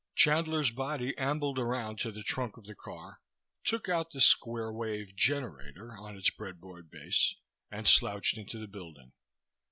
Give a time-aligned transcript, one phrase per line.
[0.15, 3.19] Chandler's body ambled around to the trunk of the car,
[3.63, 7.35] took out the square wave generator on its breadboard base
[7.69, 9.11] and slouched into the building.